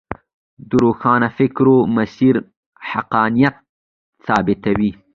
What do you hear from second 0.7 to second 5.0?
روښانفکرو مسیر حقانیت ثابتوي.